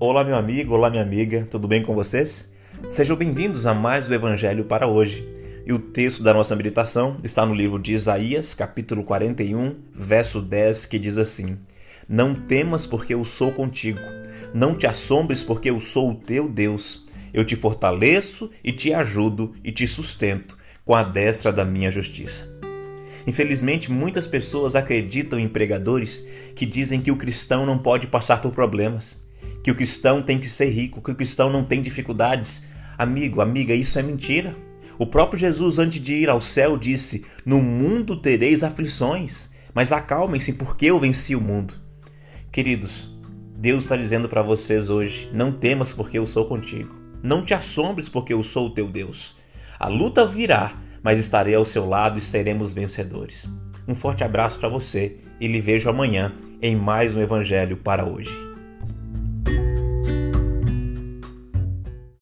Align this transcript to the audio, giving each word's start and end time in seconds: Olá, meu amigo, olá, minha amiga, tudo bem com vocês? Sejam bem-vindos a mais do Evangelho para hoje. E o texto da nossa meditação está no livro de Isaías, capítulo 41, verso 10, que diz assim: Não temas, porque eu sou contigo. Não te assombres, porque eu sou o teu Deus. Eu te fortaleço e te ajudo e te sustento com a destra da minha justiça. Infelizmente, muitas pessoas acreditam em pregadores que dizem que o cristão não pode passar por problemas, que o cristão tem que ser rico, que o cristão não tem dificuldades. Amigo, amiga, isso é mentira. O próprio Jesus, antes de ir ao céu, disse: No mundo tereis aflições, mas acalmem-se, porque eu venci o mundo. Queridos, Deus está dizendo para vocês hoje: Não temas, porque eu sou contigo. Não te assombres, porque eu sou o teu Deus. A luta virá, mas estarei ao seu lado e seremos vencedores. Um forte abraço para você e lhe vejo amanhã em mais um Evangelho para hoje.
Olá, 0.00 0.24
meu 0.24 0.34
amigo, 0.36 0.74
olá, 0.74 0.90
minha 0.90 1.04
amiga, 1.04 1.46
tudo 1.48 1.68
bem 1.68 1.80
com 1.80 1.94
vocês? 1.94 2.52
Sejam 2.88 3.16
bem-vindos 3.16 3.64
a 3.64 3.72
mais 3.72 4.08
do 4.08 4.14
Evangelho 4.14 4.64
para 4.64 4.88
hoje. 4.88 5.26
E 5.64 5.72
o 5.72 5.78
texto 5.78 6.20
da 6.20 6.34
nossa 6.34 6.56
meditação 6.56 7.16
está 7.22 7.46
no 7.46 7.54
livro 7.54 7.78
de 7.78 7.92
Isaías, 7.92 8.54
capítulo 8.54 9.04
41, 9.04 9.76
verso 9.94 10.42
10, 10.42 10.86
que 10.86 10.98
diz 10.98 11.16
assim: 11.16 11.58
Não 12.08 12.34
temas, 12.34 12.86
porque 12.86 13.14
eu 13.14 13.24
sou 13.24 13.52
contigo. 13.52 14.00
Não 14.52 14.74
te 14.74 14.84
assombres, 14.84 15.44
porque 15.44 15.70
eu 15.70 15.78
sou 15.78 16.10
o 16.10 16.16
teu 16.16 16.48
Deus. 16.48 17.06
Eu 17.32 17.44
te 17.44 17.54
fortaleço 17.54 18.50
e 18.64 18.72
te 18.72 18.92
ajudo 18.92 19.54
e 19.62 19.70
te 19.70 19.86
sustento 19.86 20.58
com 20.84 20.96
a 20.96 21.04
destra 21.04 21.52
da 21.52 21.64
minha 21.64 21.90
justiça. 21.90 22.52
Infelizmente, 23.28 23.92
muitas 23.92 24.26
pessoas 24.26 24.74
acreditam 24.74 25.38
em 25.38 25.48
pregadores 25.48 26.26
que 26.56 26.66
dizem 26.66 27.00
que 27.00 27.12
o 27.12 27.16
cristão 27.16 27.64
não 27.64 27.78
pode 27.78 28.08
passar 28.08 28.42
por 28.42 28.52
problemas, 28.52 29.23
que 29.64 29.70
o 29.70 29.74
cristão 29.74 30.20
tem 30.20 30.38
que 30.38 30.46
ser 30.46 30.68
rico, 30.68 31.00
que 31.00 31.10
o 31.10 31.14
cristão 31.14 31.50
não 31.50 31.64
tem 31.64 31.80
dificuldades. 31.80 32.66
Amigo, 32.98 33.40
amiga, 33.40 33.74
isso 33.74 33.98
é 33.98 34.02
mentira. 34.02 34.54
O 34.98 35.06
próprio 35.06 35.40
Jesus, 35.40 35.78
antes 35.78 36.00
de 36.00 36.12
ir 36.12 36.28
ao 36.28 36.38
céu, 36.38 36.76
disse: 36.76 37.24
No 37.46 37.62
mundo 37.62 38.14
tereis 38.14 38.62
aflições, 38.62 39.52
mas 39.72 39.90
acalmem-se, 39.90 40.52
porque 40.52 40.86
eu 40.86 41.00
venci 41.00 41.34
o 41.34 41.40
mundo. 41.40 41.74
Queridos, 42.52 43.10
Deus 43.56 43.84
está 43.84 43.96
dizendo 43.96 44.28
para 44.28 44.42
vocês 44.42 44.90
hoje: 44.90 45.30
Não 45.32 45.50
temas, 45.50 45.94
porque 45.94 46.18
eu 46.18 46.26
sou 46.26 46.44
contigo. 46.44 46.94
Não 47.22 47.42
te 47.42 47.54
assombres, 47.54 48.06
porque 48.06 48.34
eu 48.34 48.42
sou 48.42 48.66
o 48.66 48.74
teu 48.74 48.86
Deus. 48.86 49.36
A 49.80 49.88
luta 49.88 50.26
virá, 50.26 50.76
mas 51.02 51.18
estarei 51.18 51.54
ao 51.54 51.64
seu 51.64 51.88
lado 51.88 52.18
e 52.18 52.22
seremos 52.22 52.74
vencedores. 52.74 53.48
Um 53.88 53.94
forte 53.94 54.22
abraço 54.22 54.58
para 54.58 54.68
você 54.68 55.16
e 55.40 55.48
lhe 55.48 55.60
vejo 55.62 55.88
amanhã 55.88 56.34
em 56.60 56.76
mais 56.76 57.16
um 57.16 57.20
Evangelho 57.22 57.78
para 57.78 58.04
hoje. 58.04 58.53